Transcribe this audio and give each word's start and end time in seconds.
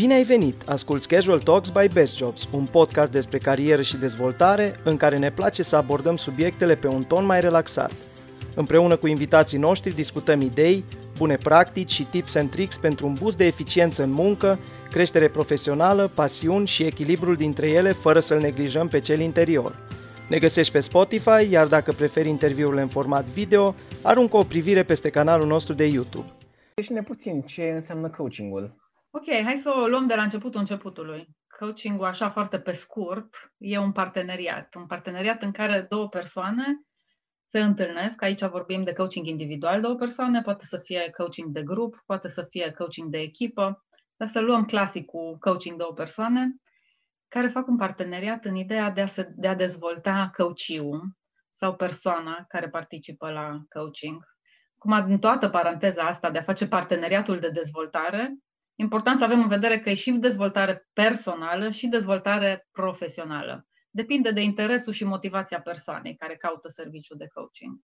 Bine 0.00 0.14
ai 0.14 0.22
venit! 0.22 0.62
Asculți 0.66 1.08
Casual 1.08 1.40
Talks 1.40 1.68
by 1.68 1.88
Best 1.92 2.16
Jobs, 2.16 2.48
un 2.52 2.66
podcast 2.66 3.12
despre 3.12 3.38
carieră 3.38 3.82
și 3.82 3.96
dezvoltare 3.96 4.74
în 4.84 4.96
care 4.96 5.18
ne 5.18 5.30
place 5.30 5.62
să 5.62 5.76
abordăm 5.76 6.16
subiectele 6.16 6.76
pe 6.76 6.86
un 6.86 7.04
ton 7.04 7.24
mai 7.24 7.40
relaxat. 7.40 7.92
Împreună 8.54 8.96
cu 8.96 9.06
invitații 9.06 9.58
noștri 9.58 9.94
discutăm 9.94 10.40
idei, 10.40 10.84
bune 11.16 11.36
practici 11.36 11.90
și 11.90 12.04
tips 12.04 12.34
and 12.34 12.50
tricks 12.50 12.76
pentru 12.76 13.06
un 13.06 13.14
boost 13.20 13.36
de 13.36 13.44
eficiență 13.44 14.02
în 14.02 14.10
muncă, 14.10 14.58
creștere 14.90 15.28
profesională, 15.28 16.10
pasiuni 16.14 16.66
și 16.66 16.82
echilibrul 16.82 17.36
dintre 17.36 17.68
ele 17.68 17.92
fără 17.92 18.20
să-l 18.20 18.40
neglijăm 18.40 18.88
pe 18.88 19.00
cel 19.00 19.20
interior. 19.20 19.76
Ne 20.28 20.38
găsești 20.38 20.72
pe 20.72 20.80
Spotify, 20.80 21.50
iar 21.50 21.66
dacă 21.66 21.92
preferi 21.92 22.28
interviurile 22.28 22.80
în 22.80 22.88
format 22.88 23.24
video, 23.24 23.74
aruncă 24.02 24.36
o 24.36 24.44
privire 24.44 24.82
peste 24.82 25.10
canalul 25.10 25.46
nostru 25.46 25.74
de 25.74 25.84
YouTube. 25.84 26.32
Deci-ne 26.74 27.02
puțin 27.02 27.40
ce 27.40 27.62
înseamnă 27.74 28.08
coachingul. 28.08 28.87
Ok, 29.10 29.24
hai 29.44 29.56
să 29.56 29.70
o 29.70 29.86
luăm 29.86 30.06
de 30.06 30.14
la 30.14 30.22
începutul 30.22 30.60
începutului. 30.60 31.28
Coaching-ul, 31.58 32.06
așa 32.06 32.30
foarte 32.30 32.60
pe 32.60 32.72
scurt, 32.72 33.52
e 33.56 33.78
un 33.78 33.92
parteneriat. 33.92 34.74
Un 34.74 34.86
parteneriat 34.86 35.42
în 35.42 35.50
care 35.50 35.86
două 35.88 36.08
persoane 36.08 36.64
se 37.46 37.60
întâlnesc. 37.60 38.22
Aici 38.22 38.44
vorbim 38.44 38.84
de 38.84 38.92
coaching 38.92 39.26
individual, 39.26 39.80
două 39.80 39.94
persoane, 39.94 40.42
poate 40.42 40.64
să 40.64 40.78
fie 40.78 41.10
coaching 41.16 41.48
de 41.48 41.62
grup, 41.62 42.02
poate 42.06 42.28
să 42.28 42.46
fie 42.50 42.70
coaching 42.70 43.10
de 43.10 43.18
echipă, 43.18 43.84
dar 44.16 44.28
să 44.28 44.40
luăm 44.40 44.64
clasicul 44.64 45.36
coaching 45.40 45.78
două 45.78 45.92
persoane, 45.92 46.54
care 47.28 47.48
fac 47.48 47.66
un 47.66 47.76
parteneriat 47.76 48.44
în 48.44 48.54
ideea 48.54 48.90
de 48.90 49.00
a, 49.00 49.06
se, 49.06 49.32
de 49.36 49.48
a 49.48 49.54
dezvolta 49.54 50.30
coachiul 50.36 51.16
sau 51.50 51.74
persoana 51.74 52.44
care 52.48 52.68
participă 52.68 53.30
la 53.30 53.58
coaching. 53.68 54.24
Cum 54.78 54.92
în 54.92 55.18
toată 55.18 55.48
paranteza 55.48 56.02
asta 56.02 56.30
de 56.30 56.38
a 56.38 56.42
face 56.42 56.68
parteneriatul 56.68 57.38
de 57.38 57.48
dezvoltare, 57.48 58.38
important 58.80 59.18
să 59.18 59.24
avem 59.24 59.40
în 59.40 59.48
vedere 59.48 59.80
că 59.80 59.90
e 59.90 59.94
și 59.94 60.10
dezvoltare 60.10 60.88
personală 60.92 61.70
și 61.70 61.86
dezvoltare 61.86 62.68
profesională. 62.70 63.66
Depinde 63.90 64.30
de 64.30 64.40
interesul 64.40 64.92
și 64.92 65.04
motivația 65.04 65.60
persoanei 65.60 66.16
care 66.16 66.36
caută 66.36 66.68
serviciul 66.68 67.16
de 67.16 67.26
coaching. 67.26 67.78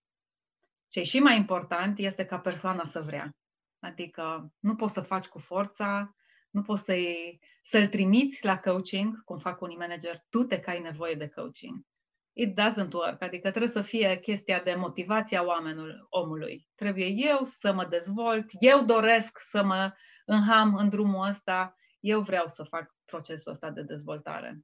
Ce 0.87 1.01
și 1.01 1.19
mai 1.19 1.37
important 1.37 1.97
este 1.97 2.25
ca 2.25 2.39
persoana 2.39 2.85
să 2.85 3.01
vrea. 3.01 3.35
Adică 3.79 4.53
nu 4.59 4.75
poți 4.75 4.93
să 4.93 5.01
faci 5.01 5.25
cu 5.25 5.39
forța, 5.39 6.15
nu 6.49 6.61
poți 6.61 6.83
să-i, 6.83 7.39
să-l 7.63 7.87
trimiți 7.87 8.45
la 8.45 8.59
coaching, 8.59 9.23
cum 9.23 9.37
fac 9.37 9.61
unii 9.61 9.77
manager, 9.77 10.19
tu 10.29 10.43
te 10.43 10.59
că 10.59 10.69
ai 10.69 10.79
nevoie 10.79 11.13
de 11.13 11.27
coaching. 11.27 11.81
It 12.33 12.59
doesn't 12.59 12.91
work, 12.93 13.21
adică 13.21 13.49
trebuie 13.49 13.71
să 13.71 13.81
fie 13.81 14.19
chestia 14.19 14.59
de 14.59 14.75
motivația 14.77 15.45
oamenului, 15.45 15.95
omului. 16.09 16.67
Trebuie 16.75 17.05
eu 17.05 17.43
să 17.43 17.73
mă 17.73 17.85
dezvolt, 17.85 18.45
eu 18.59 18.83
doresc 18.83 19.39
să 19.39 19.63
mă 19.63 19.73
înham 19.73 19.93
în 20.25 20.89
drumul 20.89 21.27
ăsta, 21.29 21.75
eu 21.99 22.21
vreau 22.21 22.47
să 22.47 22.63
fac 22.63 22.95
procesul 23.05 23.51
ăsta 23.51 23.69
de 23.69 23.81
dezvoltare. 23.81 24.59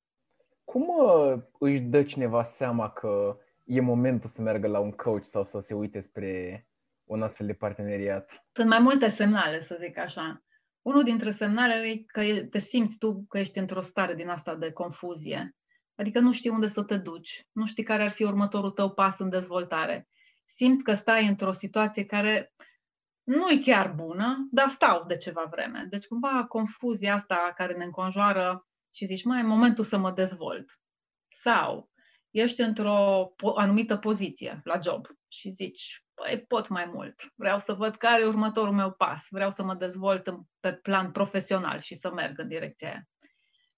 Cum 0.63 0.87
uh, 0.87 1.41
își 1.59 1.79
dă 1.79 2.03
cineva 2.03 2.43
seama 2.43 2.89
că 2.89 3.37
e 3.63 3.81
momentul 3.81 4.29
să 4.29 4.41
meargă 4.41 4.67
la 4.67 4.79
un 4.79 4.91
coach 4.91 5.25
sau 5.25 5.45
să 5.45 5.59
se 5.59 5.73
uite 5.73 5.99
spre 5.99 6.67
un 7.03 7.21
astfel 7.21 7.45
de 7.45 7.53
parteneriat? 7.53 8.45
Sunt 8.51 8.69
mai 8.69 8.79
multe 8.79 9.09
semnale, 9.09 9.63
să 9.63 9.77
zic 9.83 9.97
așa. 9.97 10.43
Unul 10.81 11.03
dintre 11.03 11.31
semnale 11.31 11.73
e 11.73 12.03
că 12.05 12.21
te 12.49 12.59
simți 12.59 12.97
tu 12.97 13.25
că 13.29 13.37
ești 13.39 13.59
într-o 13.59 13.81
stare 13.81 14.15
din 14.15 14.29
asta 14.29 14.55
de 14.55 14.71
confuzie. 14.71 15.55
Adică 15.95 16.19
nu 16.19 16.31
știi 16.31 16.49
unde 16.49 16.67
să 16.67 16.83
te 16.83 16.97
duci, 16.97 17.47
nu 17.51 17.65
știi 17.65 17.83
care 17.83 18.03
ar 18.03 18.09
fi 18.09 18.23
următorul 18.23 18.71
tău 18.71 18.91
pas 18.91 19.19
în 19.19 19.29
dezvoltare. 19.29 20.07
Simți 20.45 20.83
că 20.83 20.93
stai 20.93 21.27
într-o 21.27 21.51
situație 21.51 22.05
care 22.05 22.53
nu 23.23 23.49
e 23.49 23.57
chiar 23.57 23.91
bună, 23.91 24.47
dar 24.51 24.69
stau 24.69 25.05
de 25.05 25.17
ceva 25.17 25.47
vreme. 25.51 25.87
Deci 25.89 26.05
cumva 26.05 26.45
confuzia 26.47 27.13
asta 27.13 27.53
care 27.55 27.77
ne 27.77 27.83
înconjoară 27.83 28.67
și 28.91 29.05
zici, 29.05 29.23
mai 29.23 29.39
e 29.39 29.43
momentul 29.43 29.83
să 29.83 29.97
mă 29.97 30.11
dezvolt. 30.11 30.79
Sau 31.27 31.91
ești 32.29 32.61
într-o 32.61 33.33
anumită 33.55 33.97
poziție 33.97 34.61
la 34.63 34.79
job 34.83 35.07
și 35.27 35.49
zici, 35.49 36.05
păi 36.13 36.45
pot 36.47 36.67
mai 36.67 36.85
mult, 36.85 37.31
vreau 37.35 37.59
să 37.59 37.73
văd 37.73 37.95
care 37.95 38.21
e 38.21 38.25
următorul 38.25 38.73
meu 38.73 38.91
pas, 38.91 39.25
vreau 39.29 39.49
să 39.49 39.63
mă 39.63 39.75
dezvolt 39.75 40.29
pe 40.59 40.73
plan 40.73 41.11
profesional 41.11 41.79
și 41.79 41.95
să 41.95 42.11
merg 42.11 42.39
în 42.39 42.47
direcția 42.47 42.87
aia. 42.87 43.07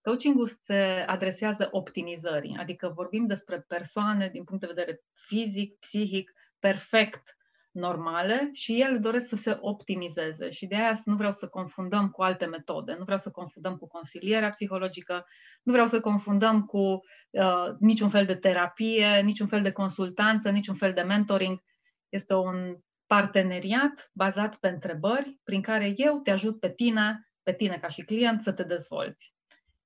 Coaching-ul 0.02 0.48
se 0.48 1.06
adresează 1.08 1.68
optimizării, 1.72 2.56
adică 2.60 2.92
vorbim 2.96 3.26
despre 3.26 3.60
persoane 3.60 4.30
din 4.30 4.44
punct 4.44 4.62
de 4.62 4.74
vedere 4.74 5.02
fizic, 5.28 5.80
psihic, 5.80 6.32
perfect 6.60 7.38
normale 7.74 8.50
și 8.52 8.82
ele 8.82 8.98
doresc 8.98 9.28
să 9.28 9.36
se 9.36 9.58
optimizeze 9.60 10.50
și 10.50 10.66
de 10.66 10.76
aia 10.76 11.02
nu 11.06 11.16
vreau 11.16 11.32
să 11.32 11.48
confundăm 11.48 12.10
cu 12.10 12.22
alte 12.22 12.46
metode, 12.46 12.96
nu 12.98 13.04
vreau 13.04 13.20
să 13.20 13.30
confundăm 13.30 13.76
cu 13.76 13.88
consilierea 13.88 14.50
psihologică, 14.50 15.26
nu 15.64 15.72
vreau 15.72 15.88
să 15.88 16.00
confundăm 16.00 16.62
cu 16.62 17.00
uh, 17.30 17.66
niciun 17.80 18.10
fel 18.10 18.26
de 18.26 18.36
terapie, 18.36 19.22
niciun 19.22 19.48
fel 19.48 19.62
de 19.62 19.72
consultanță, 19.72 20.50
niciun 20.50 20.76
fel 20.76 20.94
de 20.94 21.02
mentoring. 21.02 21.60
Este 22.10 22.34
un 22.34 22.78
parteneriat 23.06 24.10
bazat 24.14 24.56
pe 24.56 24.68
întrebări 24.68 25.40
prin 25.44 25.62
care 25.62 25.94
eu 25.96 26.20
te 26.20 26.32
ajut 26.32 26.60
pe 26.60 26.70
tine, 26.70 27.32
pe 27.44 27.54
tine 27.54 27.78
ca 27.78 27.88
și 27.88 28.02
client, 28.02 28.42
să 28.42 28.52
te 28.52 28.64
dezvolți. 28.64 29.34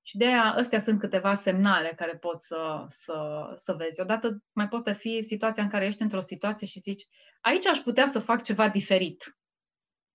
Și 0.02 0.18
de 0.18 0.26
aia, 0.26 0.54
astea 0.58 0.80
sunt 0.80 1.00
câteva 1.00 1.34
semnale 1.34 1.94
care 1.96 2.16
pot 2.18 2.42
să, 2.42 2.86
să, 2.88 3.48
să 3.56 3.74
vezi. 3.74 4.02
Odată 4.02 4.44
mai 4.52 4.68
poate 4.68 4.94
fi 4.94 5.24
situația 5.26 5.64
în 5.64 5.70
care 5.70 5.86
ești 5.86 6.02
într-o 6.02 6.20
situație 6.20 6.68
și 6.68 6.80
zici, 6.80 7.08
aici 7.48 7.66
aș 7.66 7.78
putea 7.78 8.06
să 8.06 8.20
fac 8.20 8.44
ceva 8.44 8.70
diferit. 8.70 9.38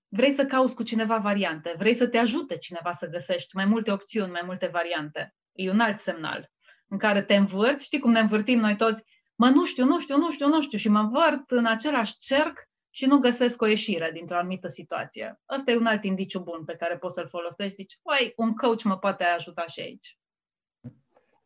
Vrei 0.08 0.30
să 0.30 0.44
cauți 0.44 0.74
cu 0.74 0.82
cineva 0.82 1.16
variante, 1.16 1.74
vrei 1.78 1.94
să 1.94 2.08
te 2.08 2.18
ajute 2.18 2.56
cineva 2.56 2.92
să 2.92 3.06
găsești 3.06 3.56
mai 3.56 3.64
multe 3.64 3.92
opțiuni, 3.92 4.30
mai 4.30 4.42
multe 4.44 4.66
variante. 4.66 5.34
E 5.52 5.70
un 5.70 5.80
alt 5.80 6.00
semnal 6.00 6.50
în 6.88 6.98
care 6.98 7.22
te 7.22 7.34
învârți, 7.34 7.84
știi 7.84 7.98
cum 7.98 8.10
ne 8.10 8.20
învârtim 8.20 8.58
noi 8.58 8.76
toți, 8.76 9.02
mă, 9.34 9.48
nu 9.48 9.64
știu, 9.64 9.84
nu 9.84 10.00
știu, 10.00 10.16
nu 10.16 10.30
știu, 10.30 10.48
nu 10.48 10.62
știu, 10.62 10.78
și 10.78 10.88
mă 10.88 10.98
învârt 10.98 11.50
în 11.50 11.66
același 11.66 12.16
cerc 12.16 12.58
și 12.90 13.06
nu 13.06 13.18
găsesc 13.18 13.62
o 13.62 13.66
ieșire 13.66 14.10
dintr-o 14.12 14.36
anumită 14.36 14.68
situație. 14.68 15.40
Ăsta 15.56 15.70
e 15.70 15.76
un 15.76 15.86
alt 15.86 16.04
indiciu 16.04 16.40
bun 16.40 16.64
pe 16.64 16.76
care 16.76 16.96
poți 16.96 17.14
să-l 17.14 17.28
folosești. 17.28 17.74
Zici, 17.74 17.98
uai, 18.02 18.32
un 18.36 18.54
coach 18.54 18.82
mă 18.82 18.98
poate 18.98 19.24
ajuta 19.24 19.66
și 19.66 19.80
aici. 19.80 20.18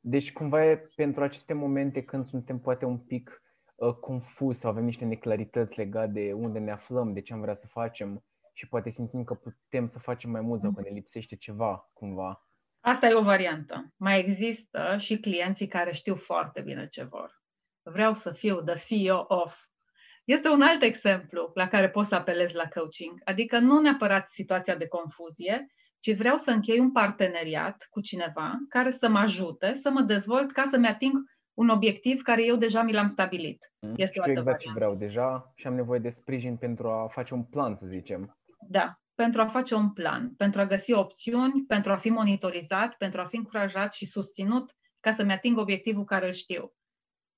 Deci 0.00 0.32
cumva 0.32 0.64
e 0.64 0.82
pentru 0.94 1.22
aceste 1.22 1.52
momente 1.52 2.02
când 2.02 2.26
suntem 2.26 2.58
poate 2.58 2.84
un 2.84 2.98
pic 2.98 3.42
uh, 3.42 3.45
confuz 4.00 4.58
sau 4.58 4.70
avem 4.70 4.84
niște 4.84 5.04
neclarități 5.04 5.78
legate 5.78 6.12
de 6.12 6.32
unde 6.32 6.58
ne 6.58 6.70
aflăm, 6.70 7.12
de 7.12 7.20
ce 7.20 7.32
am 7.32 7.40
vrea 7.40 7.54
să 7.54 7.66
facem 7.66 8.24
și 8.52 8.68
poate 8.68 8.90
simțim 8.90 9.24
că 9.24 9.34
putem 9.34 9.86
să 9.86 9.98
facem 9.98 10.30
mai 10.30 10.40
mult 10.40 10.60
sau 10.60 10.72
că 10.72 10.80
ne 10.80 10.90
lipsește 10.90 11.36
ceva 11.36 11.90
cumva. 11.92 12.48
Asta 12.80 13.06
e 13.06 13.14
o 13.14 13.22
variantă. 13.22 13.92
Mai 13.96 14.18
există 14.18 14.96
și 14.98 15.18
clienții 15.18 15.66
care 15.66 15.92
știu 15.92 16.14
foarte 16.14 16.60
bine 16.60 16.88
ce 16.88 17.02
vor. 17.02 17.42
Vreau 17.82 18.14
să 18.14 18.32
fiu 18.32 18.62
the 18.62 18.74
CEO 18.86 19.24
of 19.28 19.54
este 20.24 20.48
un 20.48 20.62
alt 20.62 20.82
exemplu 20.82 21.50
la 21.54 21.68
care 21.68 21.90
poți 21.90 22.08
să 22.08 22.14
apelezi 22.14 22.54
la 22.54 22.68
coaching, 22.74 23.20
adică 23.24 23.58
nu 23.58 23.80
neapărat 23.80 24.30
situația 24.30 24.76
de 24.76 24.86
confuzie, 24.86 25.66
ci 25.98 26.16
vreau 26.16 26.36
să 26.36 26.50
închei 26.50 26.78
un 26.78 26.92
parteneriat 26.92 27.86
cu 27.90 28.00
cineva 28.00 28.58
care 28.68 28.90
să 28.90 29.08
mă 29.08 29.18
ajute 29.18 29.74
să 29.74 29.90
mă 29.90 30.00
dezvolt 30.00 30.52
ca 30.52 30.62
să-mi 30.64 30.86
ating 30.86 31.16
un 31.56 31.68
obiectiv 31.68 32.22
care 32.22 32.44
eu 32.44 32.56
deja 32.56 32.82
mi 32.82 32.92
l-am 32.92 33.06
stabilit. 33.06 33.72
Mm. 33.80 33.94
Este 33.96 34.20
Știu 34.20 34.32
exact 34.32 34.60
ce 34.60 34.70
vreau 34.74 34.94
deja 34.94 35.52
și 35.54 35.66
am 35.66 35.74
nevoie 35.74 35.98
de 35.98 36.10
sprijin 36.10 36.56
pentru 36.56 36.88
a 36.88 37.08
face 37.08 37.34
un 37.34 37.44
plan, 37.44 37.74
să 37.74 37.86
zicem. 37.86 38.38
Da, 38.68 39.00
pentru 39.14 39.40
a 39.40 39.46
face 39.46 39.74
un 39.74 39.92
plan, 39.92 40.34
pentru 40.34 40.60
a 40.60 40.66
găsi 40.66 40.92
opțiuni, 40.92 41.64
pentru 41.68 41.92
a 41.92 41.96
fi 41.96 42.08
monitorizat, 42.08 42.94
pentru 42.94 43.20
a 43.20 43.24
fi 43.24 43.36
încurajat 43.36 43.92
și 43.92 44.06
susținut 44.06 44.74
ca 45.00 45.10
să-mi 45.10 45.32
ating 45.32 45.58
obiectivul 45.58 46.04
care 46.04 46.26
îl 46.26 46.32
știu. 46.32 46.72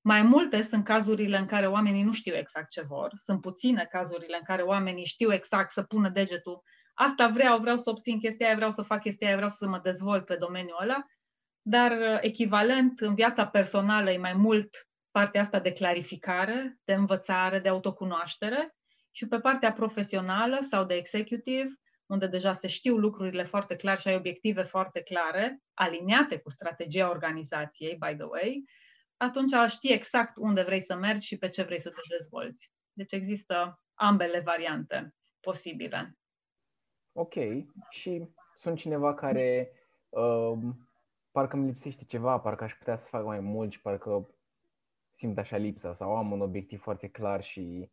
Mai 0.01 0.23
multe 0.23 0.63
sunt 0.63 0.85
cazurile 0.85 1.39
în 1.39 1.47
care 1.47 1.67
oamenii 1.67 2.03
nu 2.03 2.13
știu 2.13 2.37
exact 2.37 2.71
ce 2.71 2.83
vor. 2.83 3.13
Sunt 3.25 3.41
puține 3.41 3.89
cazurile 3.91 4.37
în 4.37 4.45
care 4.45 4.63
oamenii 4.63 5.05
știu 5.05 5.33
exact 5.33 5.71
să 5.71 5.83
pună 5.83 6.09
degetul. 6.09 6.63
Asta 6.95 7.29
vreau, 7.29 7.59
vreau 7.59 7.77
să 7.77 7.91
obțin 7.91 8.19
chestia 8.19 8.47
aia, 8.47 8.55
vreau 8.57 8.71
să 8.71 8.83
fac 8.83 9.01
chestia 9.01 9.27
aia, 9.27 9.37
vreau 9.37 9.51
să 9.51 9.69
mă 9.69 9.81
dezvolt 9.83 10.25
pe 10.25 10.37
domeniul 10.37 10.79
ăla. 10.83 11.07
Dar 11.71 11.91
uh, 11.91 12.19
echivalent 12.21 13.01
în 13.01 13.15
viața 13.15 13.47
personală 13.47 14.11
e 14.11 14.19
mai 14.19 14.33
mult 14.33 14.89
partea 15.11 15.41
asta 15.41 15.61
de 15.61 15.73
clarificare, 15.73 16.79
de 16.85 16.95
învățare, 16.95 17.59
de 17.59 17.69
autocunoaștere 17.69 18.75
și 19.11 19.27
pe 19.27 19.39
partea 19.39 19.73
profesională 19.73 20.59
sau 20.61 20.85
de 20.85 20.95
executive, 20.95 21.69
unde 22.07 22.27
deja 22.27 22.53
se 22.53 22.69
știu 22.69 22.97
lucrurile 22.97 23.45
foarte 23.45 23.77
clar 23.77 24.01
și 24.01 24.09
ai 24.09 24.15
obiective 24.15 24.63
foarte 24.63 25.03
clare, 25.03 25.59
aliniate 25.75 26.39
cu 26.39 26.51
strategia 26.51 27.11
organizației, 27.11 27.97
by 28.07 28.15
the 28.15 28.27
way, 28.27 28.65
atunci 29.17 29.53
știi 29.69 29.93
exact 29.93 30.33
unde 30.37 30.63
vrei 30.63 30.81
să 30.81 30.97
mergi 30.97 31.27
și 31.27 31.39
pe 31.39 31.49
ce 31.49 31.63
vrei 31.63 31.81
să 31.81 31.89
te 31.89 32.17
dezvolți. 32.19 32.71
Deci 32.93 33.13
există 33.13 33.83
ambele 33.95 34.41
variante 34.41 35.15
posibile. 35.41 36.19
Ok. 37.13 37.35
Și 37.91 38.29
sunt 38.57 38.79
cineva 38.79 39.15
care 39.15 39.71
uh, 40.09 40.59
parcă 41.39 41.57
îmi 41.57 41.67
lipsește 41.67 42.05
ceva, 42.05 42.39
parcă 42.39 42.65
aș 42.65 42.75
putea 42.75 42.97
să 42.97 43.07
fac 43.09 43.25
mai 43.25 43.41
mult 43.41 43.73
și 43.73 43.81
parcă 43.81 44.29
simt 45.13 45.39
așa 45.39 45.57
lipsa 45.57 45.93
sau 45.95 46.17
am 46.17 46.33
un 46.33 46.41
obiectiv 46.41 46.81
foarte 46.81 47.09
clar 47.09 47.43
și 47.43 47.91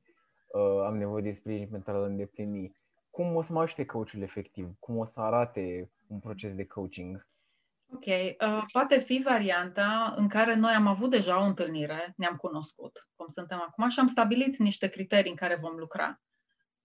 uh, 0.48 0.84
am 0.86 0.98
nevoie 0.98 1.22
de 1.22 1.32
sprijin 1.32 1.68
pentru 1.68 1.92
a-l 1.92 2.04
îndeplini. 2.04 2.76
cum 3.10 3.36
o 3.36 3.42
să 3.42 3.54
mă 3.54 3.62
ajute 3.62 3.86
coachul 3.86 4.22
efectiv? 4.22 4.76
Cum 4.80 4.98
o 4.98 5.06
să 5.06 5.22
arate 5.22 5.92
un 6.08 6.20
proces 6.20 6.56
de 6.56 6.66
coaching? 6.66 7.28
Ok, 7.94 8.06
uh, 8.06 8.64
poate 8.72 9.00
fi 9.00 9.22
varianta 9.24 10.14
în 10.18 10.28
care 10.28 10.56
noi 10.56 10.74
am 10.74 10.88
avut 10.88 11.10
deja 11.10 11.42
o 11.42 11.46
întâlnire, 11.46 12.14
ne-am 12.18 12.36
cunoscut 12.36 13.08
cum 13.16 13.28
suntem 13.28 13.62
acum 13.68 13.90
și 13.90 14.00
am 14.00 14.08
stabilit 14.08 14.58
niște 14.58 14.88
criterii 14.88 15.30
în 15.30 15.38
care 15.38 15.56
vom 15.56 15.76
lucra. 15.78 16.22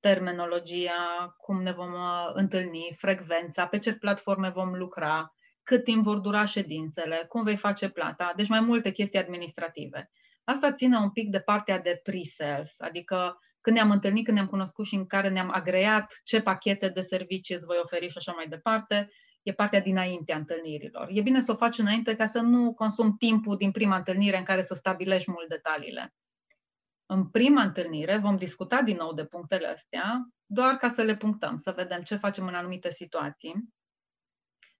Terminologia, 0.00 1.34
cum 1.36 1.62
ne 1.62 1.72
vom 1.72 1.92
uh, 1.92 2.30
întâlni, 2.32 2.94
frecvența, 2.96 3.66
pe 3.66 3.78
ce 3.78 3.94
platforme 3.94 4.48
vom 4.48 4.74
lucra, 4.74 5.34
cât 5.62 5.84
timp 5.84 6.04
vor 6.04 6.18
dura 6.18 6.44
ședințele, 6.44 7.24
cum 7.28 7.42
vei 7.42 7.56
face 7.56 7.88
plata, 7.88 8.32
deci 8.36 8.48
mai 8.48 8.60
multe 8.60 8.90
chestii 8.90 9.18
administrative. 9.18 10.10
Asta 10.44 10.72
ține 10.72 10.96
un 10.96 11.10
pic 11.10 11.30
de 11.30 11.40
partea 11.40 11.78
de 11.78 12.00
pre-sales, 12.02 12.74
adică 12.78 13.38
când 13.60 13.76
ne-am 13.76 13.90
întâlnit, 13.90 14.24
când 14.24 14.36
ne-am 14.36 14.48
cunoscut 14.48 14.86
și 14.86 14.94
în 14.94 15.06
care 15.06 15.28
ne-am 15.28 15.50
agreat 15.52 16.20
ce 16.24 16.40
pachete 16.40 16.88
de 16.88 17.00
servicii 17.00 17.54
îți 17.54 17.66
voi 17.66 17.78
oferi 17.82 18.08
și 18.08 18.18
așa 18.18 18.32
mai 18.32 18.46
departe, 18.48 19.10
e 19.42 19.52
partea 19.52 19.80
dinaintea 19.80 20.36
întâlnirilor. 20.36 21.08
E 21.10 21.20
bine 21.20 21.40
să 21.40 21.52
o 21.52 21.56
faci 21.56 21.78
înainte 21.78 22.14
ca 22.14 22.26
să 22.26 22.40
nu 22.40 22.74
consumi 22.74 23.14
timpul 23.18 23.56
din 23.56 23.70
prima 23.70 23.96
întâlnire 23.96 24.36
în 24.36 24.44
care 24.44 24.62
să 24.62 24.74
stabilești 24.74 25.30
mult 25.30 25.48
detaliile. 25.48 26.14
În 27.06 27.28
prima 27.28 27.62
întâlnire 27.62 28.16
vom 28.16 28.36
discuta 28.36 28.82
din 28.82 28.96
nou 28.96 29.14
de 29.14 29.24
punctele 29.24 29.66
astea, 29.66 30.28
doar 30.46 30.76
ca 30.76 30.88
să 30.88 31.02
le 31.02 31.16
punctăm, 31.16 31.56
să 31.56 31.72
vedem 31.76 32.02
ce 32.02 32.16
facem 32.16 32.46
în 32.46 32.54
anumite 32.54 32.90
situații. 32.90 33.54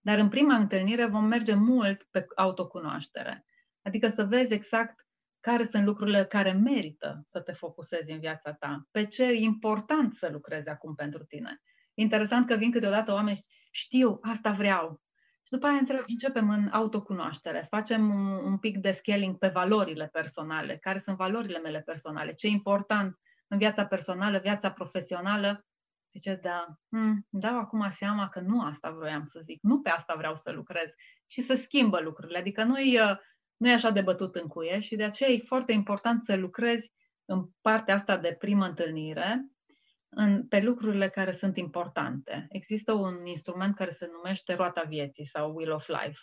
Dar 0.00 0.19
în 0.19 0.29
prima 0.29 0.55
întâlnire 0.55 1.06
vom 1.06 1.25
merge 1.25 1.55
mult 1.55 2.06
pe 2.11 2.26
autocunoaștere. 2.37 3.44
Adică 3.82 4.08
să 4.08 4.25
vezi 4.25 4.52
exact 4.52 5.06
care 5.41 5.64
sunt 5.64 5.85
lucrurile 5.85 6.25
care 6.25 6.52
merită 6.52 7.20
să 7.25 7.41
te 7.41 7.52
focusezi 7.52 8.11
în 8.11 8.19
viața 8.19 8.52
ta, 8.52 8.88
pe 8.91 9.06
ce 9.06 9.25
e 9.25 9.35
important 9.35 10.14
să 10.14 10.29
lucrezi 10.32 10.69
acum 10.69 10.94
pentru 10.94 11.25
tine. 11.25 11.62
Interesant 11.94 12.47
că 12.47 12.55
vin 12.55 12.70
câteodată 12.70 13.12
oameni 13.12 13.37
și 13.37 13.44
știu, 13.70 14.19
asta 14.23 14.50
vreau. 14.50 15.00
Și 15.43 15.50
după 15.50 15.67
aia 15.67 15.81
începem 16.06 16.50
în 16.50 16.69
autocunoaștere, 16.73 17.67
facem 17.70 18.11
un, 18.11 18.26
un 18.26 18.58
pic 18.58 18.79
de 18.79 18.91
scaling 18.91 19.38
pe 19.38 19.49
valorile 19.49 20.08
personale, 20.12 20.76
care 20.76 20.99
sunt 20.99 21.17
valorile 21.17 21.58
mele 21.58 21.81
personale, 21.81 22.35
ce 22.35 22.46
e 22.46 22.50
important 22.50 23.19
în 23.49 23.58
viața 23.58 23.87
personală, 23.87 24.38
viața 24.38 24.70
profesională. 24.70 25.64
Zice, 26.12 26.38
da, 26.42 26.66
hmm, 26.88 27.26
dau 27.28 27.58
acum 27.58 27.90
seama 27.90 28.28
că 28.28 28.40
nu 28.40 28.60
asta 28.62 28.90
vroiam 28.90 29.26
să 29.30 29.40
zic, 29.44 29.58
nu 29.62 29.80
pe 29.80 29.88
asta 29.88 30.14
vreau 30.16 30.34
să 30.34 30.50
lucrez. 30.50 30.88
Și 31.26 31.40
să 31.40 31.54
schimbă 31.54 32.00
lucrurile, 32.00 32.38
adică 32.38 32.62
nu 32.64 32.78
e, 32.78 33.18
nu 33.56 33.68
e 33.68 33.72
așa 33.72 33.90
de 33.90 34.00
bătut 34.00 34.34
în 34.34 34.46
cuie 34.46 34.80
și 34.80 34.96
de 34.96 35.04
aceea 35.04 35.30
e 35.30 35.38
foarte 35.38 35.72
important 35.72 36.20
să 36.20 36.36
lucrezi 36.36 36.92
în 37.24 37.48
partea 37.60 37.94
asta 37.94 38.16
de 38.18 38.36
primă 38.38 38.66
întâlnire, 38.66 39.50
în, 40.08 40.46
pe 40.48 40.60
lucrurile 40.60 41.08
care 41.08 41.32
sunt 41.32 41.56
importante. 41.56 42.46
Există 42.48 42.92
un 42.92 43.26
instrument 43.26 43.74
care 43.74 43.90
se 43.90 44.08
numește 44.12 44.54
roata 44.54 44.82
vieții 44.88 45.26
sau 45.26 45.54
Wheel 45.54 45.72
of 45.72 45.88
Life, 45.88 46.18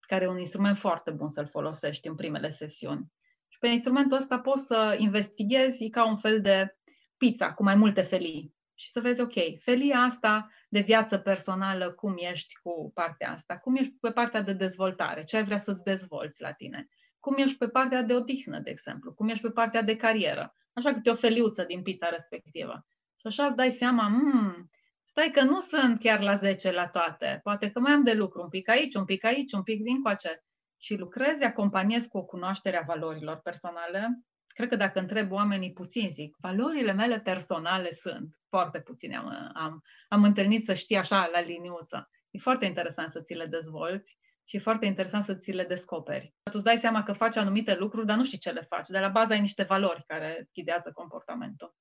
care 0.00 0.24
e 0.24 0.28
un 0.28 0.38
instrument 0.38 0.76
foarte 0.76 1.10
bun 1.10 1.28
să-l 1.28 1.46
folosești 1.46 2.08
în 2.08 2.14
primele 2.14 2.48
sesiuni. 2.48 3.12
Și 3.48 3.58
pe 3.58 3.68
instrumentul 3.68 4.16
ăsta 4.16 4.38
poți 4.38 4.66
să 4.66 4.94
investighezi 4.98 5.88
ca 5.88 6.06
un 6.08 6.16
fel 6.16 6.40
de 6.40 6.76
pizza 7.16 7.52
cu 7.52 7.62
mai 7.62 7.74
multe 7.74 8.02
felii 8.02 8.54
și 8.80 8.90
să 8.90 9.00
vezi, 9.00 9.20
ok, 9.20 9.32
felia 9.58 9.98
asta 9.98 10.50
de 10.68 10.80
viață 10.80 11.18
personală, 11.18 11.92
cum 11.92 12.14
ești 12.16 12.54
cu 12.62 12.90
partea 12.94 13.32
asta, 13.32 13.58
cum 13.58 13.76
ești 13.76 13.92
pe 14.00 14.10
partea 14.10 14.42
de 14.42 14.52
dezvoltare, 14.52 15.24
ce 15.24 15.36
ai 15.36 15.44
vrea 15.44 15.58
să-ți 15.58 15.82
dezvolți 15.82 16.42
la 16.42 16.52
tine, 16.52 16.88
cum 17.18 17.36
ești 17.36 17.58
pe 17.58 17.68
partea 17.68 18.02
de 18.02 18.14
odihnă, 18.14 18.58
de 18.58 18.70
exemplu, 18.70 19.12
cum 19.12 19.28
ești 19.28 19.42
pe 19.42 19.50
partea 19.50 19.82
de 19.82 19.96
carieră, 19.96 20.54
așa 20.72 20.92
câte 20.92 21.10
o 21.10 21.14
feliuță 21.14 21.64
din 21.64 21.82
pizza 21.82 22.08
respectivă. 22.08 22.86
Și 23.16 23.26
așa 23.26 23.44
îți 23.44 23.56
dai 23.56 23.70
seama, 23.70 24.04
hmm, 24.04 24.70
stai 25.04 25.30
că 25.30 25.42
nu 25.42 25.60
sunt 25.60 25.98
chiar 25.98 26.20
la 26.20 26.34
10 26.34 26.70
la 26.70 26.88
toate, 26.88 27.40
poate 27.42 27.70
că 27.70 27.80
mai 27.80 27.92
am 27.92 28.02
de 28.04 28.12
lucru, 28.12 28.42
un 28.42 28.48
pic 28.48 28.68
aici, 28.68 28.94
un 28.94 29.04
pic 29.04 29.24
aici, 29.24 29.52
un 29.52 29.62
pic 29.62 29.82
din 29.82 30.02
coace. 30.02 30.44
Și 30.78 30.96
lucrezi, 30.96 31.44
acompaniezi 31.44 32.08
cu 32.08 32.18
o 32.18 32.24
cunoaștere 32.24 32.76
a 32.76 32.84
valorilor 32.86 33.40
personale. 33.40 34.24
Cred 34.46 34.68
că 34.68 34.76
dacă 34.76 34.98
întreb 34.98 35.32
oamenii 35.32 35.72
puțin, 35.72 36.10
zic, 36.10 36.36
valorile 36.38 36.92
mele 36.92 37.20
personale 37.20 37.92
sunt, 37.92 38.39
foarte 38.50 38.80
puține 38.80 39.16
am, 39.16 39.50
am, 39.54 39.82
am 40.08 40.24
întâlnit 40.24 40.64
să 40.64 40.74
știi 40.74 40.96
așa 40.96 41.28
la 41.32 41.40
liniuță. 41.40 42.10
E 42.30 42.38
foarte 42.38 42.64
interesant 42.64 43.10
să 43.10 43.20
ți 43.20 43.34
le 43.34 43.46
dezvolți 43.46 44.18
și 44.44 44.56
e 44.56 44.58
foarte 44.58 44.86
interesant 44.86 45.24
să 45.24 45.34
ți 45.34 45.50
le 45.50 45.64
descoperi. 45.64 46.34
Tu 46.42 46.50
îți 46.52 46.64
dai 46.64 46.78
seama 46.78 47.02
că 47.02 47.12
faci 47.12 47.36
anumite 47.36 47.74
lucruri, 47.74 48.06
dar 48.06 48.16
nu 48.16 48.24
știi 48.24 48.38
ce 48.38 48.50
le 48.50 48.60
faci. 48.60 48.88
De 48.88 48.98
la 48.98 49.08
bază 49.08 49.32
ai 49.32 49.40
niște 49.40 49.62
valori 49.62 50.04
care 50.06 50.48
ghidează 50.52 50.90
comportamentul. 50.92 51.74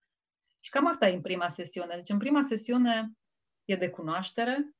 Și 0.59 0.69
cam 0.69 0.87
asta 0.87 1.07
e 1.07 1.13
în 1.13 1.21
prima 1.21 1.49
sesiune. 1.49 1.95
Deci 1.95 2.09
în 2.09 2.17
prima 2.17 2.41
sesiune 2.41 3.11
e 3.65 3.75
de 3.75 3.89
cunoaștere, 3.89 4.73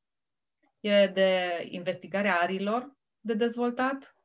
e 0.79 1.07
de 1.07 1.61
investigarea 1.69 2.39
arilor 2.39 2.97
de 3.19 3.33
dezvoltat, 3.33 4.15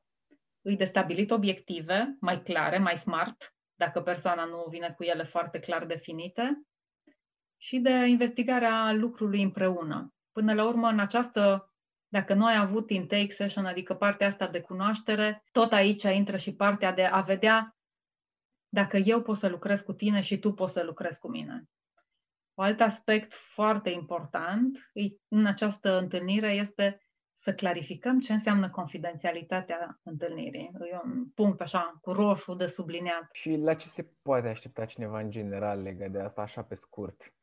îi 0.61 0.76
de 0.76 0.84
stabilit 0.84 1.31
obiective 1.31 2.16
mai 2.20 2.43
clare, 2.43 2.78
mai 2.78 2.99
smart, 2.99 3.55
dacă 3.75 4.00
persoana 4.00 4.44
nu 4.44 4.66
vine 4.69 4.93
cu 4.96 5.02
ele 5.02 5.25
foarte 5.25 5.58
clar 5.58 5.87
definite, 5.87 6.62
și 7.64 7.78
de 7.78 7.90
investigarea 7.90 8.93
lucrului 8.93 9.43
împreună. 9.43 10.14
Până 10.32 10.55
la 10.55 10.66
urmă, 10.66 10.88
în 10.88 10.99
această, 10.99 11.72
dacă 12.08 12.34
nu 12.34 12.44
ai 12.44 12.56
avut 12.56 12.90
intake 12.90 13.31
session, 13.31 13.64
adică 13.64 13.94
partea 13.94 14.26
asta 14.26 14.49
de 14.49 14.61
cunoaștere, 14.61 15.44
tot 15.52 15.72
aici 15.72 16.02
intră 16.02 16.37
și 16.37 16.55
partea 16.55 16.93
de 16.93 17.05
a 17.05 17.20
vedea 17.20 17.76
dacă 18.69 18.96
eu 18.96 19.22
pot 19.22 19.37
să 19.37 19.49
lucrez 19.49 19.81
cu 19.81 19.93
tine 19.93 20.20
și 20.20 20.38
tu 20.38 20.52
poți 20.52 20.72
să 20.72 20.82
lucrezi 20.82 21.19
cu 21.19 21.28
mine. 21.28 21.64
Un 22.55 22.64
alt 22.64 22.81
aspect 22.81 23.32
foarte 23.32 23.90
important 23.90 24.90
în 25.28 25.46
această 25.46 25.99
întâlnire 25.99 26.52
este 26.52 26.99
să 27.34 27.55
clarificăm 27.55 28.20
ce 28.20 28.32
înseamnă 28.32 28.70
confidențialitatea 28.70 30.00
întâlnirii. 30.02 30.70
E 30.90 31.00
un 31.05 31.28
punct 31.34 31.61
așa 31.61 31.99
cu 32.00 32.12
roșu 32.12 32.55
de 32.55 32.66
subliniat. 32.66 33.28
Și 33.32 33.56
la 33.56 33.75
ce 33.75 33.88
se 33.88 34.11
poate 34.22 34.49
aștepta 34.49 34.84
cineva 34.84 35.20
în 35.20 35.31
general 35.31 35.82
legat 35.82 36.11
de 36.11 36.20
asta, 36.20 36.43
așa 36.43 36.62
pe 36.62 36.75
scurt? 36.75 37.34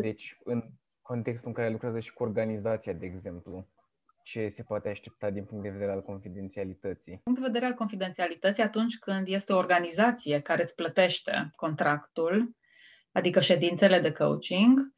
Deci, 0.00 0.38
în 0.44 0.62
contextul 1.02 1.48
în 1.48 1.54
care 1.54 1.70
lucrează 1.70 2.00
și 2.00 2.12
cu 2.12 2.22
organizația, 2.22 2.92
de 2.92 3.06
exemplu 3.06 3.68
ce 4.22 4.48
se 4.48 4.62
poate 4.62 4.88
aștepta 4.88 5.30
din 5.30 5.44
punct 5.44 5.64
de 5.64 5.70
vedere 5.70 5.92
al 5.92 6.02
confidențialității? 6.02 7.12
Din 7.12 7.20
punct 7.22 7.40
de 7.40 7.46
vedere 7.46 7.66
al 7.66 7.74
confidențialității, 7.74 8.62
atunci 8.62 8.98
când 8.98 9.28
este 9.28 9.52
o 9.52 9.56
organizație 9.56 10.40
care 10.40 10.62
îți 10.62 10.74
plătește 10.74 11.50
contractul, 11.56 12.56
adică 13.12 13.40
ședințele 13.40 14.00
de 14.00 14.12
coaching, 14.12 14.92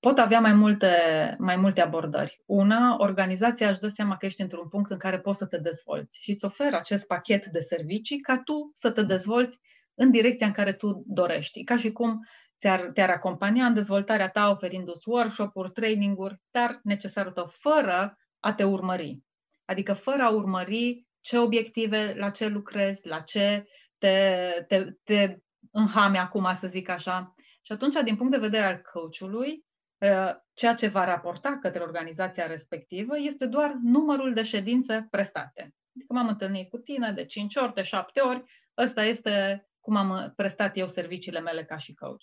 pot 0.00 0.18
avea 0.18 0.40
mai 0.40 0.52
multe, 0.52 0.90
mai 1.38 1.56
multe 1.56 1.80
abordări. 1.80 2.42
Una, 2.46 2.96
organizația 2.98 3.68
își 3.68 3.80
dă 3.80 3.88
seama 3.88 4.16
că 4.16 4.26
ești 4.26 4.42
într-un 4.42 4.68
punct 4.68 4.90
în 4.90 4.98
care 4.98 5.20
poți 5.20 5.38
să 5.38 5.46
te 5.46 5.58
dezvolți 5.58 6.18
și 6.22 6.30
îți 6.30 6.44
oferă 6.44 6.76
acest 6.76 7.06
pachet 7.06 7.46
de 7.46 7.60
servicii 7.60 8.20
ca 8.20 8.38
tu 8.44 8.70
să 8.74 8.90
te 8.90 9.02
dezvolți 9.02 9.58
în 9.94 10.10
direcția 10.10 10.46
în 10.46 10.52
care 10.52 10.72
tu 10.72 11.04
dorești. 11.06 11.64
Ca 11.64 11.76
și 11.76 11.92
cum 11.92 12.26
te-ar, 12.62 12.80
te-ar 12.80 13.10
acompania 13.10 13.66
în 13.66 13.74
dezvoltarea 13.74 14.28
ta 14.28 14.50
oferindu-ți 14.50 15.08
workshop-uri, 15.08 15.70
training-uri, 15.70 16.40
dar 16.50 16.80
necesarul 16.82 17.32
tău, 17.32 17.46
fără 17.46 18.18
a 18.40 18.52
te 18.52 18.64
urmări. 18.64 19.22
Adică 19.64 19.92
fără 19.92 20.22
a 20.22 20.30
urmări 20.30 21.06
ce 21.20 21.38
obiective, 21.38 22.14
la 22.16 22.30
ce 22.30 22.46
lucrezi, 22.46 23.06
la 23.06 23.20
ce 23.20 23.66
te, 23.98 24.64
te, 24.68 24.84
te 25.04 25.36
înhame 25.70 26.18
acum, 26.18 26.56
să 26.60 26.66
zic 26.66 26.88
așa. 26.88 27.34
Și 27.62 27.72
atunci, 27.72 28.02
din 28.04 28.16
punct 28.16 28.32
de 28.32 28.38
vedere 28.38 28.64
al 28.64 28.80
coachului, 28.92 29.64
ă, 30.00 30.42
ceea 30.54 30.74
ce 30.74 30.86
va 30.86 31.04
raporta 31.04 31.58
către 31.60 31.82
organizația 31.82 32.46
respectivă 32.46 33.18
este 33.18 33.46
doar 33.46 33.78
numărul 33.82 34.32
de 34.32 34.42
ședințe 34.42 35.06
prestate. 35.10 35.74
Adică 35.96 36.12
m-am 36.12 36.28
întâlnit 36.28 36.68
cu 36.68 36.78
tine 36.78 37.12
de 37.12 37.24
5 37.24 37.56
ori, 37.56 37.74
de 37.74 37.82
7 37.82 38.20
ori, 38.20 38.44
ăsta 38.78 39.04
este 39.04 39.66
cum 39.80 39.96
am 39.96 40.32
prestat 40.36 40.76
eu 40.76 40.88
serviciile 40.88 41.40
mele 41.40 41.64
ca 41.64 41.76
și 41.76 41.94
coach. 41.94 42.22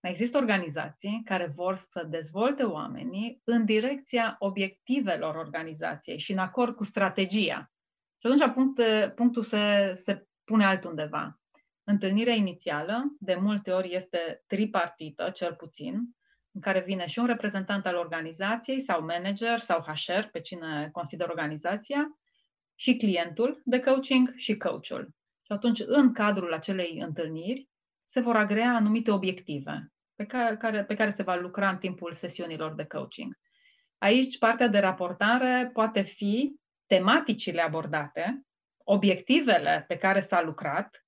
Mai 0.00 0.10
există 0.10 0.38
organizații 0.38 1.22
care 1.24 1.52
vor 1.54 1.86
să 1.90 2.06
dezvolte 2.08 2.62
oamenii 2.62 3.40
în 3.44 3.64
direcția 3.64 4.36
obiectivelor 4.38 5.34
organizației 5.34 6.18
și 6.18 6.32
în 6.32 6.38
acord 6.38 6.74
cu 6.74 6.84
strategia. 6.84 7.70
Și 8.18 8.26
atunci 8.26 8.54
punct, 8.54 8.82
punctul 9.14 9.42
se, 9.42 9.94
se 10.04 10.26
pune 10.44 10.64
altundeva. 10.64 11.40
Întâlnirea 11.84 12.34
inițială, 12.34 13.16
de 13.18 13.34
multe 13.34 13.70
ori, 13.70 13.94
este 13.94 14.42
tripartită, 14.46 15.30
cel 15.30 15.54
puțin, 15.54 16.16
în 16.52 16.60
care 16.60 16.80
vine 16.80 17.06
și 17.06 17.18
un 17.18 17.26
reprezentant 17.26 17.86
al 17.86 17.96
organizației 17.96 18.80
sau 18.80 19.04
manager 19.04 19.58
sau 19.58 19.80
HR, 19.80 20.26
pe 20.32 20.40
cine 20.40 20.88
consideră 20.92 21.30
organizația, 21.30 22.18
și 22.74 22.96
clientul 22.96 23.60
de 23.64 23.80
coaching 23.80 24.32
și 24.36 24.56
coachul. 24.56 25.08
Și 25.42 25.52
atunci, 25.52 25.82
în 25.86 26.12
cadrul 26.12 26.52
acelei 26.52 26.98
întâlniri, 26.98 27.68
se 28.08 28.20
vor 28.20 28.36
agrea 28.36 28.74
anumite 28.74 29.10
obiective 29.10 29.92
pe 30.14 30.24
care, 30.24 30.56
care, 30.56 30.84
pe 30.84 30.94
care 30.94 31.10
se 31.10 31.22
va 31.22 31.34
lucra 31.34 31.68
în 31.68 31.78
timpul 31.78 32.12
sesiunilor 32.12 32.74
de 32.74 32.84
coaching. 32.84 33.38
Aici, 33.98 34.38
partea 34.38 34.68
de 34.68 34.78
raportare 34.78 35.70
poate 35.72 36.02
fi 36.02 36.60
tematicile 36.86 37.60
abordate, 37.60 38.46
obiectivele 38.84 39.84
pe 39.88 39.96
care 39.96 40.20
s-a 40.20 40.42
lucrat. 40.42 41.06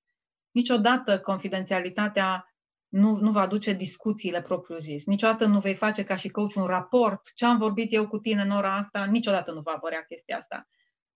Niciodată 0.51 1.19
confidențialitatea 1.19 2.43
nu, 2.87 3.15
nu 3.15 3.31
va 3.31 3.41
aduce 3.41 3.73
discuțiile 3.73 4.41
propriu-zis. 4.41 5.05
Niciodată 5.05 5.45
nu 5.45 5.59
vei 5.59 5.75
face 5.75 6.03
ca 6.03 6.15
și 6.15 6.29
coach 6.29 6.55
un 6.55 6.65
raport, 6.65 7.21
ce 7.35 7.45
am 7.45 7.57
vorbit 7.57 7.93
eu 7.93 8.07
cu 8.07 8.17
tine 8.17 8.41
în 8.41 8.51
ora 8.51 8.75
asta, 8.75 9.05
niciodată 9.05 9.51
nu 9.51 9.61
va 9.61 9.71
apărea 9.71 10.01
chestia 10.01 10.37
asta. 10.37 10.67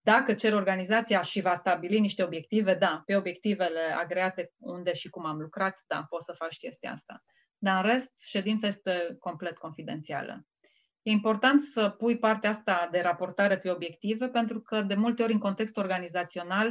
Dacă 0.05 0.33
cer 0.33 0.53
organizația 0.53 1.21
și 1.21 1.41
va 1.41 1.55
stabili 1.55 1.99
niște 1.99 2.23
obiective, 2.23 2.75
da, 2.75 3.01
pe 3.05 3.15
obiectivele 3.15 3.79
agreate 3.97 4.51
unde 4.57 4.93
și 4.93 5.09
cum 5.09 5.25
am 5.25 5.39
lucrat, 5.39 5.83
da, 5.87 6.05
poți 6.09 6.25
să 6.25 6.33
faci 6.37 6.57
chestia 6.57 6.91
asta. 6.91 7.23
Dar 7.57 7.85
în 7.85 7.91
rest, 7.91 8.11
ședința 8.21 8.67
este 8.67 9.15
complet 9.19 9.57
confidențială. 9.57 10.45
E 11.01 11.11
important 11.11 11.61
să 11.61 11.89
pui 11.89 12.17
partea 12.17 12.49
asta 12.49 12.87
de 12.91 12.99
raportare 12.99 13.59
pe 13.59 13.69
obiective, 13.69 14.27
pentru 14.27 14.61
că 14.61 14.81
de 14.81 14.95
multe 14.95 15.23
ori 15.23 15.33
în 15.33 15.39
context 15.39 15.77
organizațional 15.77 16.67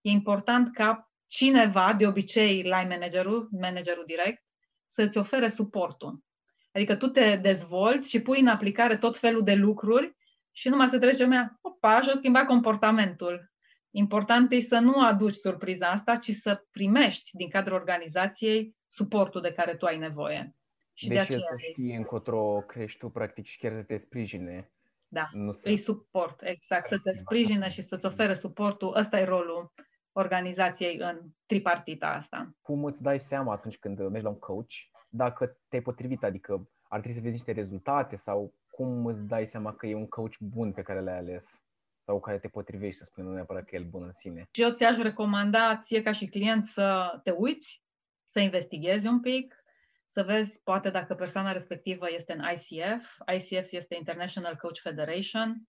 e 0.00 0.10
important 0.10 0.72
ca 0.72 1.10
cineva, 1.26 1.92
de 1.92 2.06
obicei 2.06 2.54
line 2.54 2.86
managerul, 2.88 3.48
managerul 3.50 4.04
direct, 4.06 4.42
să-ți 4.88 5.18
ofere 5.18 5.48
suportul. 5.48 6.24
Adică 6.72 6.96
tu 6.96 7.06
te 7.06 7.36
dezvolți 7.36 8.08
și 8.08 8.22
pui 8.22 8.40
în 8.40 8.46
aplicare 8.46 8.96
tot 8.96 9.16
felul 9.16 9.42
de 9.42 9.54
lucruri 9.54 10.16
și 10.56 10.68
numai 10.68 10.88
să 10.88 10.98
trece 10.98 11.22
lumea, 11.22 11.58
opa, 11.60 12.00
și-o 12.00 12.14
schimba 12.14 12.44
comportamentul. 12.44 13.50
Important 13.90 14.52
e 14.52 14.60
să 14.60 14.78
nu 14.78 15.00
aduci 15.00 15.34
surpriza 15.34 15.86
asta, 15.86 16.16
ci 16.16 16.30
să 16.30 16.64
primești 16.70 17.36
din 17.36 17.48
cadrul 17.48 17.76
organizației 17.76 18.76
suportul 18.86 19.40
de 19.40 19.52
care 19.52 19.74
tu 19.74 19.86
ai 19.86 19.98
nevoie. 19.98 20.54
Și 20.92 21.08
deci 21.08 21.16
de 21.16 21.22
aceea 21.22 21.38
să 21.38 21.54
știi 21.58 21.94
încotro 21.94 22.62
crești 22.66 22.98
tu, 22.98 23.08
practic, 23.08 23.44
și 23.44 23.58
chiar 23.58 23.72
să 23.72 23.82
te 23.82 23.96
sprijine. 23.96 24.70
Da, 25.08 25.28
nu 25.32 25.52
să... 25.52 25.68
îi 25.68 25.76
suport, 25.76 26.42
exact, 26.42 26.86
să 26.86 26.98
te 26.98 27.12
sprijine 27.12 27.68
și 27.68 27.82
să-ți 27.82 28.06
ofere 28.06 28.34
suportul. 28.34 28.96
Ăsta 28.96 29.20
e 29.20 29.24
rolul 29.24 29.72
organizației 30.12 30.96
în 30.96 31.20
tripartita 31.46 32.08
asta. 32.08 32.54
Cum 32.60 32.84
îți 32.84 33.02
dai 33.02 33.20
seama 33.20 33.52
atunci 33.52 33.78
când 33.78 33.98
mergi 33.98 34.24
la 34.24 34.28
un 34.28 34.38
coach 34.38 34.74
dacă 35.08 35.58
te-ai 35.68 35.82
potrivit, 35.82 36.24
adică 36.24 36.68
ar 36.88 37.00
trebui 37.00 37.16
să 37.16 37.22
vezi 37.22 37.34
niște 37.34 37.52
rezultate 37.52 38.16
sau 38.16 38.54
cum 38.76 39.06
îți 39.06 39.26
dai 39.26 39.46
seama 39.46 39.74
că 39.74 39.86
e 39.86 39.94
un 39.94 40.08
coach 40.08 40.36
bun 40.38 40.72
pe 40.72 40.82
care 40.82 41.00
l-ai 41.00 41.18
ales 41.18 41.64
sau 42.04 42.20
care 42.20 42.38
te 42.38 42.48
potrivești, 42.48 42.98
să 42.98 43.04
spun, 43.04 43.24
nu 43.24 43.32
neapărat 43.32 43.64
că 43.64 43.74
e 43.74 43.78
el 43.78 43.84
bun 43.84 44.02
în 44.02 44.12
sine. 44.12 44.48
Și 44.52 44.62
eu 44.62 44.70
ți-aș 44.70 44.96
recomanda 44.96 45.80
ție 45.84 46.02
ca 46.02 46.12
și 46.12 46.26
client 46.26 46.66
să 46.66 47.18
te 47.22 47.30
uiți, 47.30 47.82
să 48.26 48.40
investighezi 48.40 49.06
un 49.06 49.20
pic, 49.20 49.64
să 50.06 50.22
vezi 50.22 50.60
poate 50.62 50.90
dacă 50.90 51.14
persoana 51.14 51.52
respectivă 51.52 52.06
este 52.10 52.32
în 52.32 52.44
ICF. 52.54 53.18
ICF 53.36 53.72
este 53.72 53.94
International 53.94 54.56
Coach 54.56 54.78
Federation. 54.78 55.68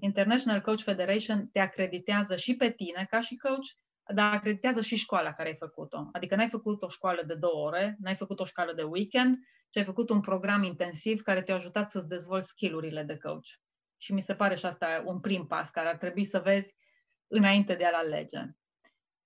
International 0.00 0.60
Coach 0.60 0.82
Federation 0.82 1.46
te 1.46 1.58
acreditează 1.58 2.36
și 2.36 2.56
pe 2.56 2.70
tine 2.70 3.06
ca 3.10 3.20
și 3.20 3.36
coach, 3.36 3.68
dar 4.14 4.32
acreditează 4.32 4.80
și 4.80 4.96
școala 4.96 5.32
care 5.32 5.48
ai 5.48 5.56
făcut-o. 5.56 6.08
Adică 6.12 6.36
n-ai 6.36 6.48
făcut 6.48 6.82
o 6.82 6.88
școală 6.88 7.22
de 7.22 7.34
două 7.34 7.66
ore, 7.66 7.96
n-ai 8.00 8.16
făcut 8.16 8.40
o 8.40 8.44
școală 8.44 8.72
de 8.72 8.82
weekend, 8.82 9.38
ci 9.70 9.76
ai 9.76 9.84
făcut 9.84 10.10
un 10.10 10.20
program 10.20 10.62
intensiv 10.62 11.22
care 11.22 11.42
te-a 11.42 11.54
ajutat 11.54 11.90
să-ți 11.90 12.08
dezvolți 12.08 12.48
skillurile 12.48 13.02
de 13.02 13.16
coach. 13.16 13.46
Și 13.96 14.12
mi 14.12 14.22
se 14.22 14.34
pare 14.34 14.54
și 14.54 14.66
asta 14.66 15.02
un 15.06 15.20
prim 15.20 15.46
pas 15.46 15.70
care 15.70 15.88
ar 15.88 15.96
trebui 15.96 16.24
să 16.24 16.40
vezi 16.40 16.74
înainte 17.26 17.74
de 17.74 17.84
a-l 17.84 17.94
alege. 17.94 18.40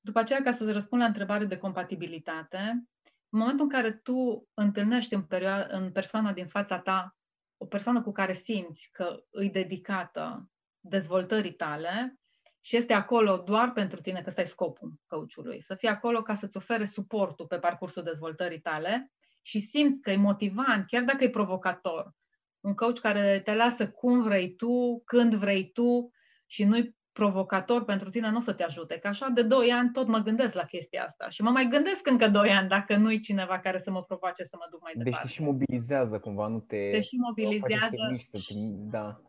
După 0.00 0.18
aceea, 0.18 0.42
ca 0.42 0.52
să-ți 0.52 0.72
răspund 0.72 1.00
la 1.02 1.06
întrebare 1.06 1.44
de 1.44 1.58
compatibilitate, 1.58 2.86
în 3.28 3.38
momentul 3.38 3.64
în 3.64 3.70
care 3.70 3.92
tu 3.92 4.48
întâlnești 4.54 5.14
în, 5.14 5.22
perioada, 5.22 5.76
în 5.76 5.92
persoana 5.92 6.32
din 6.32 6.46
fața 6.46 6.78
ta 6.78 7.16
o 7.56 7.66
persoană 7.66 8.02
cu 8.02 8.12
care 8.12 8.32
simți 8.32 8.88
că 8.92 9.24
îi 9.30 9.50
dedicată 9.50 10.50
dezvoltării 10.80 11.54
tale, 11.54 12.20
și 12.64 12.76
este 12.76 12.92
acolo 12.92 13.36
doar 13.36 13.72
pentru 13.72 14.00
tine, 14.00 14.20
că 14.20 14.28
ăsta 14.28 14.40
e 14.40 14.44
scopul 14.44 14.92
coachului, 15.06 15.62
să 15.62 15.74
fie 15.74 15.88
acolo 15.88 16.22
ca 16.22 16.34
să-ți 16.34 16.56
ofere 16.56 16.84
suportul 16.84 17.46
pe 17.46 17.56
parcursul 17.56 18.02
dezvoltării 18.02 18.60
tale 18.60 19.12
și 19.40 19.60
simți 19.60 20.00
că 20.00 20.10
e 20.10 20.16
motivant, 20.16 20.86
chiar 20.86 21.02
dacă 21.02 21.24
e 21.24 21.30
provocator. 21.30 22.12
Un 22.60 22.74
coach 22.74 22.98
care 22.98 23.40
te 23.44 23.54
lasă 23.54 23.88
cum 23.88 24.22
vrei 24.22 24.54
tu, 24.54 25.02
când 25.04 25.34
vrei 25.34 25.70
tu 25.70 26.10
și 26.46 26.64
nu-i 26.64 26.96
provocator 27.12 27.84
pentru 27.84 28.10
tine, 28.10 28.30
nu 28.30 28.36
o 28.36 28.40
să 28.40 28.52
te 28.52 28.62
ajute. 28.62 28.98
Că 28.98 29.08
așa 29.08 29.28
de 29.28 29.42
2 29.42 29.70
ani 29.70 29.90
tot 29.90 30.06
mă 30.06 30.18
gândesc 30.18 30.54
la 30.54 30.64
chestia 30.64 31.04
asta 31.04 31.28
și 31.28 31.42
mă 31.42 31.50
mai 31.50 31.68
gândesc 31.68 32.06
încă 32.06 32.28
2 32.28 32.50
ani 32.50 32.68
dacă 32.68 32.96
nu-i 32.96 33.20
cineva 33.20 33.58
care 33.58 33.78
să 33.78 33.90
mă 33.90 34.02
provoace 34.02 34.44
să 34.44 34.56
mă 34.58 34.66
duc 34.70 34.82
mai 34.82 34.92
deci 34.94 35.04
departe. 35.04 35.26
Deci 35.26 35.36
te 35.36 35.42
și 35.42 35.48
mobilizează 35.48 36.18
cumva, 36.18 36.46
nu 36.46 36.60
te... 36.60 36.90
Te 36.90 37.00
și 37.00 37.16
mobilizează. 37.16 37.96
Să 38.18 38.38
te... 38.48 38.54
Da 38.90 39.20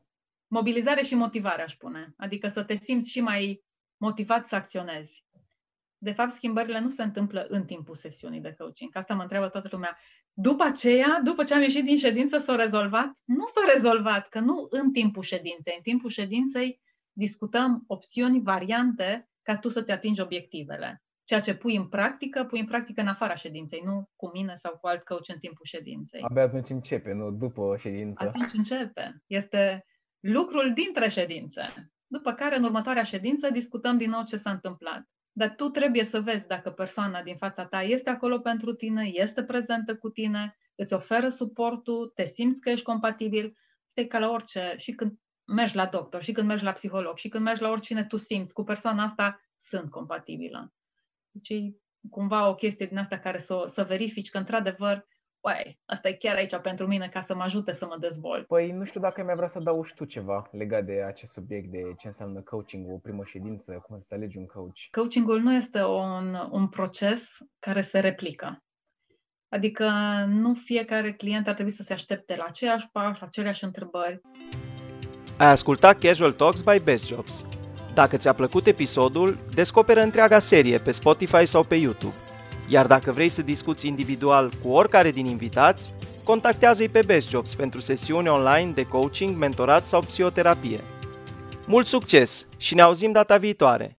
mobilizare 0.54 1.02
și 1.02 1.16
motivare, 1.16 1.62
aș 1.62 1.74
spune. 1.74 2.14
Adică 2.18 2.48
să 2.48 2.64
te 2.64 2.76
simți 2.76 3.10
și 3.10 3.22
mai 3.22 3.64
motivat 3.98 4.48
să 4.48 4.56
acționezi. 4.56 5.26
De 5.98 6.12
fapt, 6.12 6.32
schimbările 6.32 6.80
nu 6.80 6.90
se 6.90 7.04
întâmplă 7.04 7.46
în 7.50 7.66
timpul 7.66 7.96
sesiunii 7.96 8.42
de 8.42 8.56
coaching. 8.58 8.96
Asta 8.98 9.14
mă 9.14 9.22
întreabă 9.22 9.48
toată 9.48 9.68
lumea. 9.72 9.98
După 10.34 10.64
aceea, 10.64 11.22
după 11.24 11.44
ce 11.44 11.54
am 11.54 11.62
ieșit 11.62 11.86
din 11.86 11.98
ședință, 11.98 12.38
s-a 12.38 12.56
rezolvat? 12.56 13.12
Nu 13.26 13.46
s-a 13.46 13.74
rezolvat, 13.74 14.28
că 14.28 14.40
nu 14.40 14.68
în 14.70 14.92
timpul 14.92 15.24
ședinței. 15.24 15.74
În 15.76 15.82
timpul 15.82 16.10
ședinței 16.10 16.82
discutăm 17.12 17.84
opțiuni, 17.88 18.42
variante, 18.42 19.30
ca 19.42 19.58
tu 19.58 19.68
să-ți 19.68 19.92
atingi 19.92 20.22
obiectivele. 20.22 21.04
Ceea 21.24 21.40
ce 21.40 21.56
pui 21.56 21.76
în 21.76 21.88
practică, 21.88 22.44
pui 22.44 22.60
în 22.60 22.66
practică 22.66 23.02
în 23.02 23.08
afara 23.08 23.36
ședinței, 23.36 23.82
nu 23.86 24.10
cu 24.16 24.30
mine 24.34 24.56
sau 24.56 24.78
cu 24.82 24.88
alt 24.88 25.04
coach 25.04 25.28
în 25.28 25.40
timpul 25.40 25.66
ședinței. 25.66 26.22
Abia 26.22 26.44
atunci 26.44 26.70
începe, 26.70 27.14
nu 27.14 27.32
după 27.32 27.76
ședință. 27.80 28.24
Atunci 28.24 28.54
începe. 28.54 29.22
Este 29.28 29.86
lucrul 30.24 30.74
dintre 30.74 31.08
ședințe. 31.08 31.92
După 32.08 32.34
care, 32.34 32.56
în 32.56 32.64
următoarea 32.64 33.04
ședință, 33.04 33.50
discutăm 33.50 33.98
din 33.98 34.10
nou 34.10 34.24
ce 34.24 34.38
s-a 34.38 34.52
întâmplat. 34.52 35.10
Dar 35.32 35.56
tu 35.56 35.70
trebuie 35.70 36.04
să 36.04 36.22
vezi 36.22 36.48
dacă 36.48 36.72
persoana 36.72 37.22
din 37.22 37.36
fața 37.36 37.66
ta 37.66 37.82
este 37.82 38.10
acolo 38.10 38.40
pentru 38.40 38.74
tine, 38.74 39.10
este 39.14 39.44
prezentă 39.44 39.96
cu 39.96 40.10
tine, 40.10 40.58
îți 40.76 40.94
oferă 40.94 41.30
suportul, 41.30 42.12
te 42.16 42.26
simți 42.26 42.62
că 42.62 42.70
ești 42.70 42.86
compatibil. 42.86 43.58
Este 43.88 44.08
ca 44.08 44.20
la 44.20 44.30
orice, 44.30 44.76
și 44.78 44.92
când 44.92 45.20
mergi 45.46 45.76
la 45.76 45.86
doctor, 45.86 46.24
și 46.24 46.32
când 46.32 46.48
mergi 46.48 46.64
la 46.64 46.72
psiholog, 46.72 47.18
și 47.18 47.30
când 47.30 47.44
mergi 47.44 47.62
la 47.62 47.70
oricine 47.70 48.06
tu 48.06 48.18
simți, 48.18 48.54
cu 48.54 48.64
persoana 48.64 49.04
asta 49.04 49.42
sunt 49.58 49.90
compatibilă. 49.90 50.74
Deci 51.32 51.50
e 51.50 51.76
cumva 52.10 52.48
o 52.50 52.56
chestie 52.56 52.86
din 52.86 52.98
asta 52.98 53.20
care 53.20 53.40
să, 53.40 53.64
să 53.74 53.84
verifici 53.84 54.30
că, 54.30 54.38
într-adevăr, 54.38 55.08
Uai, 55.46 55.80
asta 55.86 56.10
e 56.10 56.14
chiar 56.14 56.36
aici 56.36 56.56
pentru 56.56 56.88
mine 56.88 57.10
ca 57.14 57.22
să 57.22 57.36
mă 57.36 57.44
ajute 57.44 57.74
să 57.74 57.86
mă 57.86 57.98
dezvolt. 58.00 58.48
Păi 58.48 58.72
nu 58.72 58.84
știu 58.84 59.00
dacă 59.00 59.24
mi-a 59.24 59.36
vrea 59.36 59.48
să 59.48 59.60
dau 59.60 59.86
tu 59.96 60.06
ceva 60.06 60.48
legat 60.52 60.84
de 60.86 61.04
acest 61.08 61.32
subiect, 61.32 61.72
de 61.72 61.94
ce 61.98 62.08
înseamnă 62.08 62.40
coaching, 62.40 62.92
o 62.92 62.98
primă 62.98 63.24
ședință, 63.26 63.84
cum 63.88 64.00
să 64.00 64.14
alegi 64.14 64.38
un 64.38 64.46
coach. 64.46 64.80
Coachingul 64.92 65.40
nu 65.40 65.54
este 65.54 65.84
un, 65.84 66.38
un 66.52 66.68
proces 66.68 67.38
care 67.60 67.82
se 67.82 68.00
replică. 68.00 68.64
Adică 69.50 69.90
nu 70.28 70.54
fiecare 70.54 71.14
client 71.14 71.48
ar 71.48 71.54
trebui 71.54 71.72
să 71.72 71.84
se 71.84 71.94
aștepte 71.94 72.36
la 72.36 72.44
aceeași 72.48 72.90
pași, 72.92 73.22
la 73.22 73.28
aceleași 73.28 73.64
întrebări. 73.64 74.22
Ai 75.38 75.48
ascultat 75.48 76.00
Casual 76.00 76.32
Talks 76.32 76.62
by 76.62 76.80
Best 76.80 77.08
Jobs. 77.08 77.46
Dacă 77.94 78.18
ți-a 78.18 78.34
plăcut 78.34 78.68
episodul, 78.68 79.38
descoperă 79.54 80.02
întreaga 80.02 80.40
serie 80.40 80.78
pe 80.78 80.92
Spotify 80.92 81.46
sau 81.46 81.64
pe 81.64 81.76
YouTube. 81.76 82.16
Iar 82.68 82.88
dacă 82.88 83.12
vrei 83.12 83.30
să 83.30 83.42
discuți 83.42 83.88
individual 83.88 84.52
cu 84.64 84.70
oricare 84.70 85.12
din 85.12 85.26
invitați, 85.26 85.94
contactează-i 86.24 86.90
pe 86.90 87.02
Best 87.06 87.30
Jobs 87.30 87.56
pentru 87.56 87.80
sesiuni 87.80 88.30
online 88.30 88.72
de 88.72 88.84
coaching, 88.84 89.38
mentorat 89.38 89.88
sau 89.88 90.02
psihoterapie. 90.02 90.80
Mult 91.66 91.86
succes 91.86 92.48
și 92.58 92.76
ne 92.76 92.82
auzim 92.82 93.12
data 93.12 93.38
viitoare! 93.38 93.92